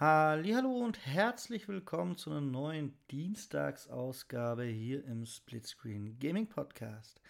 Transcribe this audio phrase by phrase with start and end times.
[0.00, 7.20] Hallo und herzlich willkommen zu einer neuen Dienstagsausgabe hier im Splitscreen Gaming Podcast.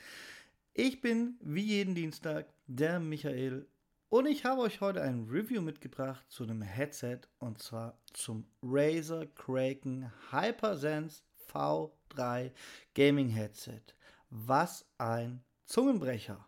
[0.74, 3.66] Ich bin wie jeden Dienstag der Michael
[4.10, 9.24] und ich habe euch heute ein Review mitgebracht zu einem Headset und zwar zum Razer
[9.24, 12.52] Kraken Hypersense V3
[12.94, 13.80] Gaming Headset.
[14.28, 16.47] Was ein Zungenbrecher!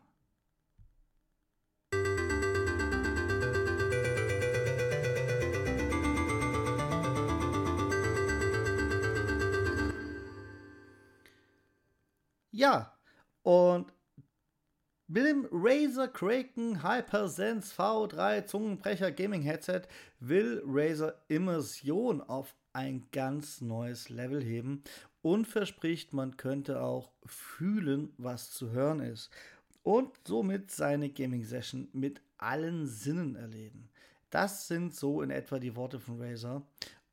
[12.60, 12.92] Ja,
[13.42, 13.91] und
[15.06, 19.84] mit dem Razer Kraken Hypersense V3 Zungenbrecher Gaming Headset
[20.19, 24.84] will Razer Immersion auf ein ganz neues Level heben
[25.23, 29.30] und verspricht, man könnte auch fühlen, was zu hören ist
[29.83, 33.88] und somit seine Gaming Session mit allen Sinnen erleben.
[34.28, 36.61] Das sind so in etwa die Worte von Razer.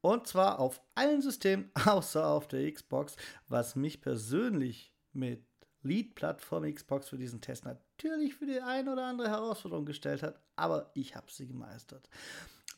[0.01, 3.15] Und zwar auf allen Systemen außer auf der Xbox,
[3.47, 5.43] was mich persönlich mit
[5.83, 10.91] Lead-Plattform Xbox für diesen Test natürlich für die ein oder andere Herausforderung gestellt hat, aber
[10.93, 12.09] ich habe sie gemeistert.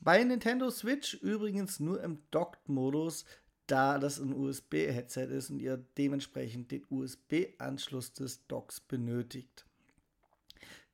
[0.02, 3.26] Bei Nintendo Switch übrigens nur im Docked-Modus,
[3.68, 9.66] da das ein USB-Headset ist und ihr dementsprechend den USB-Anschluss des Docks benötigt.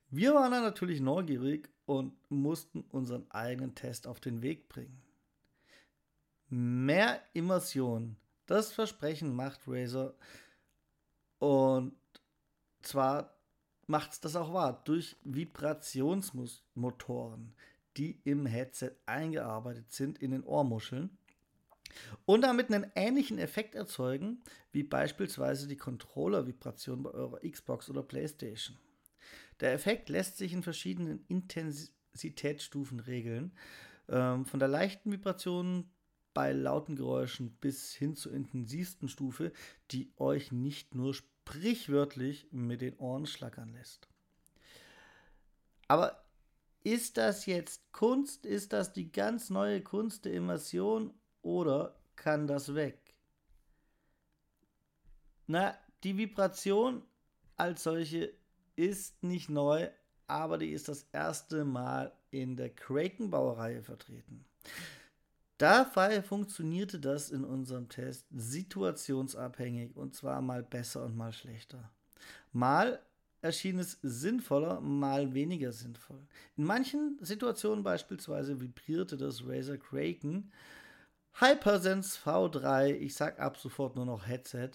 [0.09, 5.01] Wir waren dann natürlich neugierig und mussten unseren eigenen Test auf den Weg bringen.
[6.49, 10.15] Mehr Immersion, das Versprechen macht Razer
[11.39, 11.93] und
[12.81, 13.35] zwar
[13.87, 17.55] macht es das auch wahr durch Vibrationsmotoren,
[17.97, 21.17] die im Headset eingearbeitet sind in den Ohrmuscheln
[22.25, 24.41] und damit einen ähnlichen Effekt erzeugen
[24.71, 28.77] wie beispielsweise die Controller-Vibration bei eurer Xbox oder PlayStation.
[29.61, 33.53] Der Effekt lässt sich in verschiedenen Intensitätsstufen regeln,
[34.09, 35.89] ähm, von der leichten Vibration
[36.35, 39.51] bei lauten Geräuschen bis hin zur intensivsten Stufe,
[39.89, 44.07] die euch nicht nur sprichwörtlich mit den Ohren schlackern lässt.
[45.87, 46.23] Aber
[46.83, 48.45] ist das jetzt Kunst?
[48.45, 52.99] Ist das die ganz neue Kunst der Immersion oder kann das weg?
[55.47, 57.01] Na, die Vibration
[57.55, 58.33] als solche
[58.75, 59.87] ist nicht neu,
[60.27, 64.43] aber die ist das erste Mal in der Kraken-Baureihe vertreten.
[65.57, 71.89] Dabei funktionierte das in unserem Test situationsabhängig und zwar mal besser und mal schlechter.
[72.51, 73.01] Mal
[73.41, 76.19] erschien es sinnvoller, mal weniger sinnvoll.
[76.57, 80.51] In manchen Situationen beispielsweise vibrierte das Razer Kraken
[81.37, 84.71] Hypersense V3, ich sag ab sofort nur noch Headset,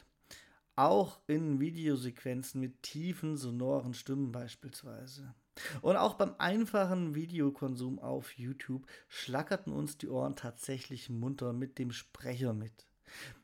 [0.76, 5.34] auch in Videosequenzen mit tiefen, sonoren Stimmen beispielsweise.
[5.82, 11.92] Und auch beim einfachen Videokonsum auf YouTube schlackerten uns die Ohren tatsächlich munter mit dem
[11.92, 12.86] Sprecher mit.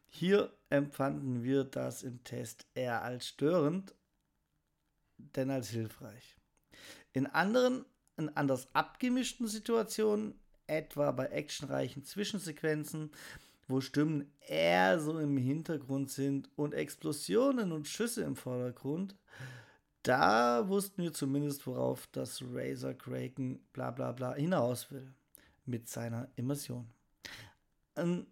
[0.06, 3.94] Hier empfanden wir das im Test eher als störend,
[5.18, 6.36] denn als hilfreich.
[7.12, 7.84] In anderen,
[8.16, 10.34] in anders abgemischten Situationen,
[10.66, 13.10] etwa bei actionreichen Zwischensequenzen,
[13.68, 19.16] wo Stimmen eher so im Hintergrund sind und Explosionen und Schüsse im Vordergrund,
[20.06, 25.12] da wussten wir zumindest, worauf das Razer Kraken bla bla bla hinaus will
[25.64, 26.86] mit seiner Immersion.
[27.96, 28.26] Einen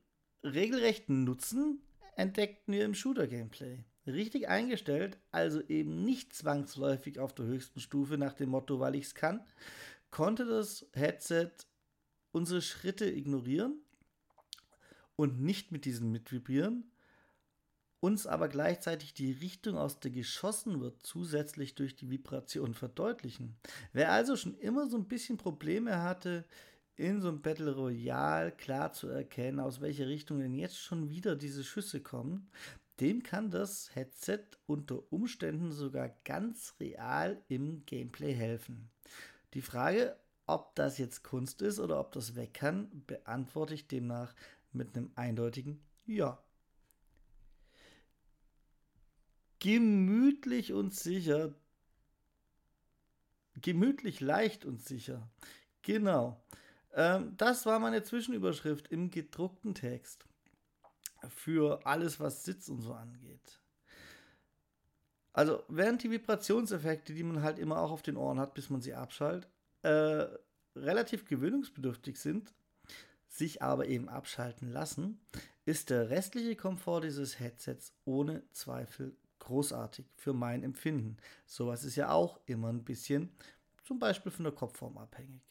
[0.44, 1.80] regelrechten Nutzen
[2.16, 3.84] entdeckten wir im Shooter-Gameplay.
[4.06, 9.06] Richtig eingestellt, also eben nicht zwangsläufig auf der höchsten Stufe nach dem Motto, weil ich
[9.06, 9.40] es kann,
[10.10, 11.50] konnte das Headset
[12.30, 13.80] unsere Schritte ignorieren
[15.16, 16.84] und nicht mit diesen mitvibrieren
[18.04, 23.56] uns aber gleichzeitig die Richtung, aus der geschossen wird, zusätzlich durch die Vibration verdeutlichen.
[23.94, 26.44] Wer also schon immer so ein bisschen Probleme hatte,
[26.96, 31.34] in so einem Battle Royale klar zu erkennen, aus welcher Richtung denn jetzt schon wieder
[31.34, 32.50] diese Schüsse kommen,
[33.00, 38.90] dem kann das Headset unter Umständen sogar ganz real im Gameplay helfen.
[39.54, 40.14] Die Frage,
[40.46, 44.34] ob das jetzt Kunst ist oder ob das weg kann, beantworte ich demnach
[44.72, 46.43] mit einem eindeutigen Ja.
[49.64, 51.54] Gemütlich und sicher.
[53.62, 55.26] Gemütlich leicht und sicher.
[55.80, 56.44] Genau.
[56.92, 60.26] Ähm, das war meine Zwischenüberschrift im gedruckten Text.
[61.30, 63.58] Für alles, was Sitz und so angeht.
[65.32, 68.82] Also, während die Vibrationseffekte, die man halt immer auch auf den Ohren hat, bis man
[68.82, 69.48] sie abschaltet,
[69.80, 70.26] äh,
[70.76, 72.52] relativ gewöhnungsbedürftig sind,
[73.28, 75.20] sich aber eben abschalten lassen,
[75.64, 81.16] ist der restliche Komfort dieses Headsets ohne Zweifel großartig für mein Empfinden.
[81.46, 83.30] Sowas ist ja auch immer ein bisschen
[83.84, 85.42] zum Beispiel von der Kopfform abhängig.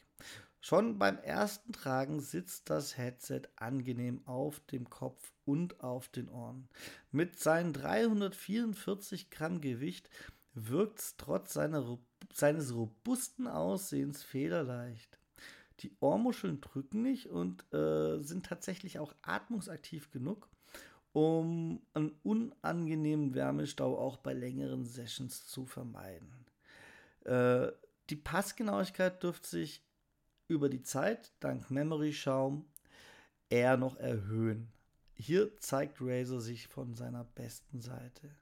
[0.59, 6.69] Schon beim ersten Tragen sitzt das Headset angenehm auf dem Kopf und auf den Ohren.
[7.11, 10.09] Mit seinen 344 Gramm Gewicht
[10.53, 11.99] wirkt es trotz seiner,
[12.31, 15.19] seines robusten Aussehens federleicht.
[15.81, 20.47] Die Ohrmuscheln drücken nicht und äh, sind tatsächlich auch atmungsaktiv genug,
[21.13, 26.45] um einen unangenehmen Wärmestau auch bei längeren Sessions zu vermeiden.
[27.23, 27.71] Äh,
[28.09, 29.85] die Passgenauigkeit dürfte sich
[30.47, 32.65] über die Zeit dank Memory Schaum
[33.49, 34.71] eher noch erhöhen.
[35.15, 38.35] Hier zeigt Razer sich von seiner besten Seite.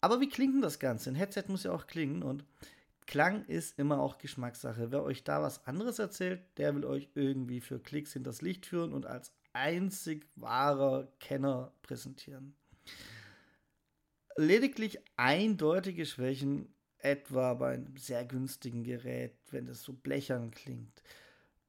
[0.00, 1.10] Aber wie klingt denn das Ganze?
[1.10, 2.44] Ein Headset muss ja auch klingen und
[3.06, 4.90] Klang ist immer auch Geschmackssache.
[4.90, 8.92] Wer euch da was anderes erzählt, der will euch irgendwie für Klicks hinters Licht führen
[8.92, 12.56] und als einzig wahrer Kenner präsentieren.
[14.36, 21.02] Lediglich eindeutige Schwächen etwa bei einem sehr günstigen Gerät, wenn das so blechern klingt.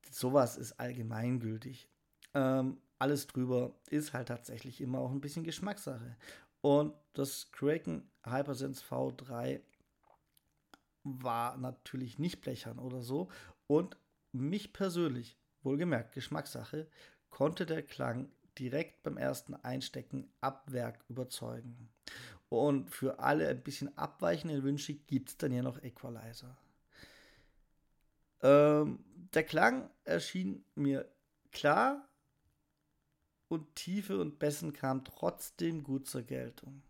[0.09, 1.89] Sowas ist allgemeingültig.
[2.33, 6.17] Ähm, alles drüber ist halt tatsächlich immer auch ein bisschen Geschmackssache.
[6.61, 9.61] Und das Kraken Hypersense V3
[11.03, 13.29] war natürlich nicht blechern oder so.
[13.67, 13.97] Und
[14.31, 16.87] mich persönlich, wohlgemerkt Geschmackssache,
[17.29, 21.89] konnte der Klang direkt beim ersten Einstecken ab Werk überzeugen.
[22.49, 26.57] Und für alle ein bisschen abweichenden Wünsche gibt es dann ja noch Equalizer.
[28.41, 28.99] Ähm,
[29.33, 31.07] der Klang erschien mir
[31.51, 32.07] klar
[33.47, 36.81] und Tiefe und Bessen kam trotzdem gut zur Geltung.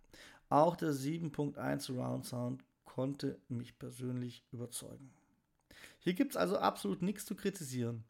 [0.50, 5.12] Auch der 7.1 Surround Sound konnte mich persönlich überzeugen.
[6.00, 8.04] Hier gibt es also absolut nichts zu kritisieren.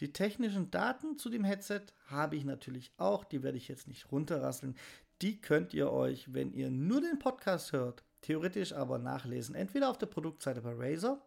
[0.00, 4.12] Die technischen Daten zu dem Headset habe ich natürlich auch, die werde ich jetzt nicht
[4.12, 4.76] runterrasseln
[5.22, 9.56] die könnt ihr euch, wenn ihr nur den Podcast hört, theoretisch aber nachlesen.
[9.56, 11.20] Entweder auf der Produktseite bei Razer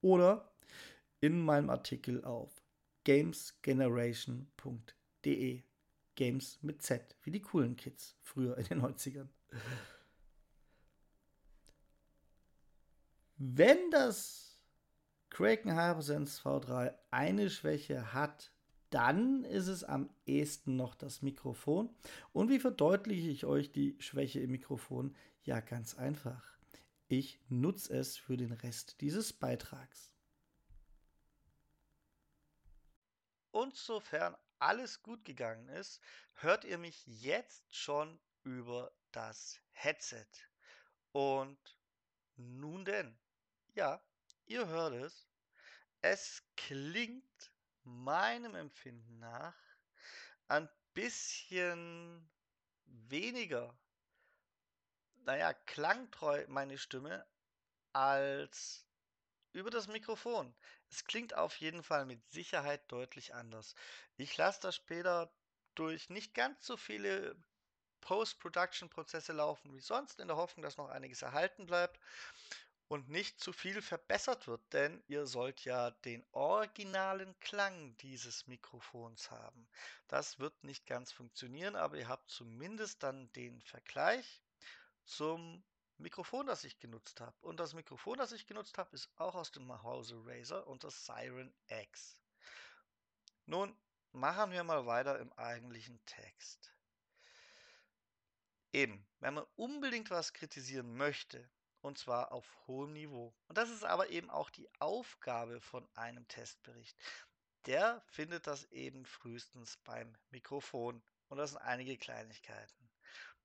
[0.00, 0.52] oder
[1.20, 2.62] in meinem Artikel auf
[3.04, 5.62] gamesgeneration.de.
[6.14, 9.28] Games mit Z, wie die coolen Kids früher in den 90ern.
[13.36, 14.45] Wenn das
[15.36, 18.50] Kraken Hypersense V3 eine Schwäche hat,
[18.88, 21.94] dann ist es am ehesten noch das Mikrofon.
[22.32, 25.14] Und wie verdeutliche ich euch die Schwäche im Mikrofon?
[25.42, 26.42] Ja, ganz einfach.
[27.08, 30.10] Ich nutze es für den Rest dieses Beitrags.
[33.50, 36.00] Und sofern alles gut gegangen ist,
[36.32, 40.24] hört ihr mich jetzt schon über das Headset.
[41.12, 41.58] Und
[42.36, 43.18] nun denn,
[43.74, 44.02] ja,
[44.46, 45.26] ihr hört es.
[46.02, 47.52] Es klingt
[47.84, 49.54] meinem Empfinden nach
[50.48, 52.30] ein bisschen
[52.84, 53.76] weniger,
[55.24, 57.26] naja, klangtreu meine Stimme
[57.92, 58.86] als
[59.52, 60.54] über das Mikrofon.
[60.90, 63.74] Es klingt auf jeden Fall mit Sicherheit deutlich anders.
[64.16, 65.32] Ich lasse das später
[65.74, 67.36] durch nicht ganz so viele
[68.02, 71.98] Post-Production-Prozesse laufen wie sonst, in der Hoffnung, dass noch einiges erhalten bleibt
[72.88, 79.30] und nicht zu viel verbessert wird, denn ihr sollt ja den originalen Klang dieses Mikrofons
[79.30, 79.68] haben.
[80.08, 84.42] Das wird nicht ganz funktionieren, aber ihr habt zumindest dann den Vergleich
[85.04, 85.64] zum
[85.98, 87.36] Mikrofon, das ich genutzt habe.
[87.40, 91.06] Und das Mikrofon, das ich genutzt habe, ist auch aus dem Hause Razer und das
[91.06, 92.20] Siren X.
[93.46, 93.76] Nun
[94.12, 96.72] machen wir mal weiter im eigentlichen Text.
[98.72, 101.48] Eben, wenn man unbedingt was kritisieren möchte,
[101.86, 103.32] und zwar auf hohem Niveau.
[103.48, 106.96] Und das ist aber eben auch die Aufgabe von einem Testbericht.
[107.66, 111.02] Der findet das eben frühestens beim Mikrofon.
[111.28, 112.88] Und das sind einige Kleinigkeiten.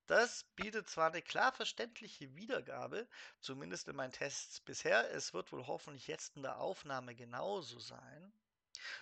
[0.08, 3.08] Das bietet zwar eine klar verständliche Wiedergabe,
[3.40, 5.10] zumindest in meinen Tests bisher.
[5.12, 8.34] Es wird wohl hoffentlich jetzt in der Aufnahme genauso sein,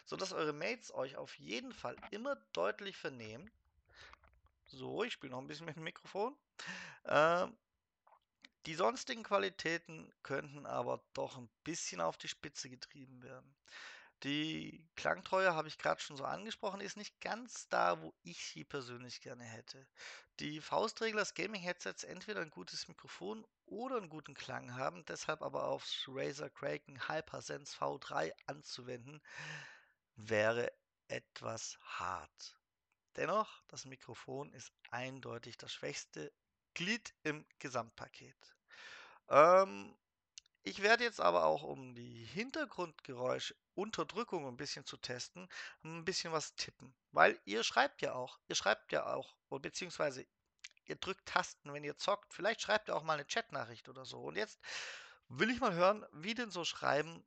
[0.06, 3.50] sodass eure Mates euch auf jeden Fall immer deutlich vernehmen.
[4.66, 6.38] So, ich spiele noch ein bisschen mit dem Mikrofon.
[7.06, 7.58] Ähm,
[8.66, 13.56] die sonstigen Qualitäten könnten aber doch ein bisschen auf die Spitze getrieben werden.
[14.24, 18.66] Die Klangtreue habe ich gerade schon so angesprochen, ist nicht ganz da, wo ich sie
[18.66, 19.88] persönlich gerne hätte.
[20.42, 25.66] Die Faustregel, dass Gaming-Headsets entweder ein gutes Mikrofon oder einen guten Klang haben, deshalb aber
[25.66, 29.22] aufs Razer Kraken Hypersense V3 anzuwenden,
[30.16, 30.70] wäre
[31.08, 32.58] etwas hart.
[33.16, 36.34] Dennoch, das Mikrofon ist eindeutig das schwächste
[36.74, 38.36] Glied im Gesamtpaket.
[39.30, 39.96] Ähm,
[40.64, 45.48] ich werde jetzt aber auch, um die Hintergrundgeräuschunterdrückung ein bisschen zu testen,
[45.84, 46.94] ein bisschen was tippen.
[47.12, 50.26] Weil ihr schreibt ja auch, ihr schreibt ja auch, beziehungsweise
[50.86, 52.34] ihr drückt Tasten, wenn ihr zockt.
[52.34, 54.22] Vielleicht schreibt ihr auch mal eine Chatnachricht oder so.
[54.22, 54.60] Und jetzt
[55.30, 57.24] will ich mal hören, wie denn so Schreiben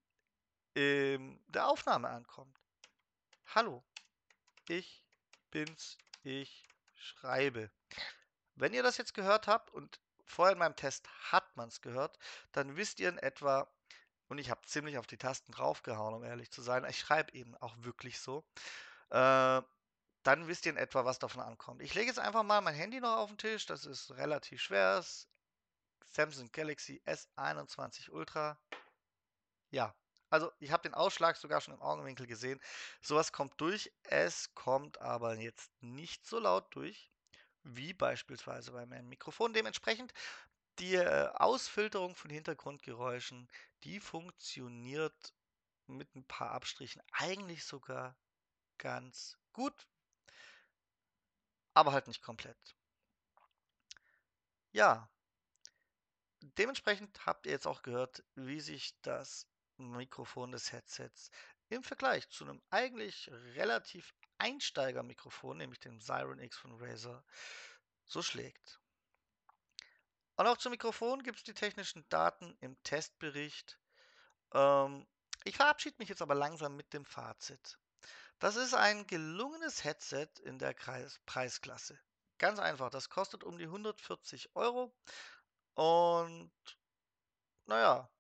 [0.75, 2.59] in der Aufnahme ankommt.
[3.55, 3.85] Hallo,
[4.69, 5.05] ich
[5.51, 7.71] bin's, ich schreibe.
[8.55, 12.19] Wenn ihr das jetzt gehört habt und vorher in meinem Test hat man es gehört,
[12.53, 13.71] dann wisst ihr in etwa,
[14.29, 17.57] und ich habe ziemlich auf die Tasten draufgehauen, um ehrlich zu sein, ich schreibe eben
[17.57, 18.45] auch wirklich so,
[19.11, 19.63] äh,
[20.23, 21.83] dann wisst ihr in etwa, was davon ankommt.
[21.83, 25.05] Ich lege jetzt einfach mal mein Handy noch auf den Tisch, das ist relativ schwer,
[26.09, 28.59] Samsung Galaxy S21 Ultra.
[29.71, 29.95] Ja,
[30.31, 32.61] also ich habe den Ausschlag sogar schon im Augenwinkel gesehen.
[33.01, 37.12] Sowas kommt durch, es kommt aber jetzt nicht so laut durch,
[37.65, 39.53] wie beispielsweise bei meinem Mikrofon.
[39.53, 40.13] Dementsprechend
[40.79, 43.49] die äh, Ausfilterung von Hintergrundgeräuschen,
[43.85, 45.35] die funktioniert
[45.87, 48.17] mit ein paar Abstrichen eigentlich sogar
[48.79, 49.87] ganz gut,
[51.75, 52.75] aber halt nicht komplett.
[54.73, 55.09] Ja,
[56.59, 61.31] dementsprechend habt ihr jetzt auch gehört, wie sich das Mikrofon des Headsets
[61.69, 67.25] im Vergleich zu einem eigentlich relativ Einsteiger-Mikrofon, nämlich dem Siren X von Razer,
[68.05, 68.81] so schlägt.
[70.37, 73.79] Und auch zum Mikrofon gibt es die technischen Daten im Testbericht.
[74.53, 75.07] Ähm,
[75.45, 77.79] ich verabschiede mich jetzt aber langsam mit dem Fazit.
[78.41, 81.97] Das ist ein gelungenes Headset in der Kreis Preisklasse.
[82.39, 84.93] Ganz einfach, das kostet um die 140 Euro.
[85.75, 86.51] Und
[87.67, 88.11] naja,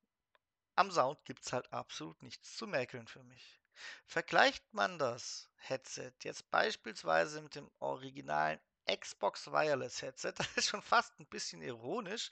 [0.77, 3.62] am Sound gibt es halt absolut nichts zu mäkeln für mich.
[4.07, 10.35] Vergleicht man das Headset jetzt beispielsweise mit dem originalen Xbox Wireless Headset.
[10.39, 12.31] Das ist schon fast ein bisschen ironisch,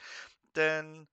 [0.57, 1.09] denn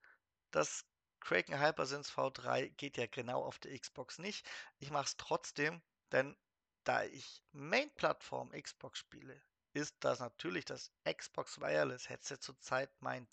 [0.50, 0.84] das
[1.20, 4.48] Kraken Hypersense V3 geht ja genau auf der Xbox nicht.
[4.78, 5.82] Ich mache es trotzdem,
[6.12, 6.36] denn
[6.84, 9.40] da ich Main-Plattform Xbox spiele,
[9.74, 13.28] ist das natürlich das Xbox Wireless Headset zurzeit mein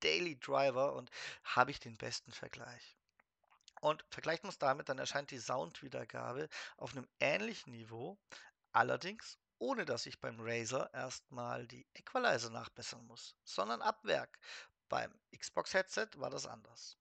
[0.00, 1.10] Daily Driver und
[1.44, 2.95] habe ich den besten Vergleich.
[3.80, 8.18] Und vergleicht man es damit, dann erscheint die Soundwiedergabe auf einem ähnlichen Niveau,
[8.72, 14.38] allerdings ohne dass ich beim Razer erstmal die Equalizer nachbessern muss, sondern ab Werk.
[14.88, 16.96] Beim Xbox-Headset war das anders.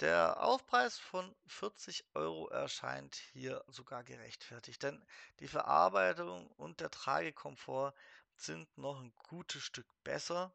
[0.00, 5.04] Der Aufpreis von 40 Euro erscheint hier sogar gerechtfertigt, denn
[5.40, 7.94] die Verarbeitung und der Tragekomfort
[8.36, 10.52] sind noch ein gutes Stück besser.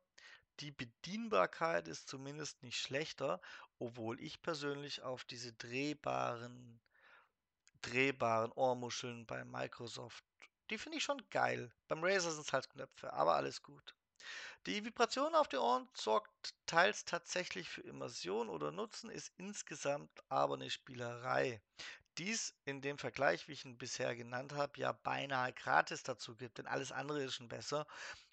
[0.62, 3.41] Die Bedienbarkeit ist zumindest nicht schlechter,
[3.80, 6.80] obwohl ich persönlich auf diese drehbaren,
[7.82, 10.24] drehbaren Ohrmuscheln bei Microsoft
[10.72, 11.70] die finde ich schon geil.
[11.89, 13.94] Beim Razer sind es halt Knöpfe, aber alles gut.
[14.65, 20.53] Die Vibration auf den Ohren sorgt teils tatsächlich für Immersion oder Nutzen, ist insgesamt aber
[20.53, 21.62] eine Spielerei.
[22.18, 26.58] Dies in dem Vergleich, wie ich ihn bisher genannt habe, ja beinahe gratis dazu gibt,
[26.58, 27.86] denn alles andere ist schon besser,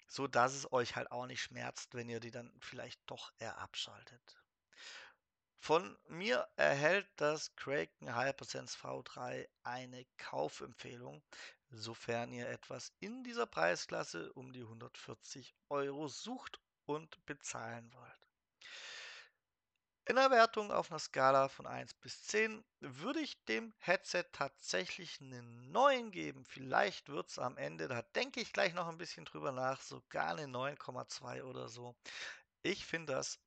[0.09, 3.59] so dass es euch halt auch nicht schmerzt, wenn ihr die dann vielleicht doch eher
[3.59, 4.37] abschaltet.
[5.59, 11.21] Von mir erhält das Kraken Hypersense V3 eine Kaufempfehlung,
[11.69, 18.28] sofern ihr etwas in dieser Preisklasse um die 140 Euro sucht und bezahlen wollt.
[20.09, 25.21] In der Wertung auf einer Skala von 1 bis 10 würde ich dem Headset tatsächlich
[25.21, 26.45] einen 9 geben.
[26.45, 30.29] Vielleicht wird es am Ende, da denke ich gleich noch ein bisschen drüber nach, sogar
[30.29, 31.95] eine 9,2 oder so.
[32.63, 33.37] Ich finde das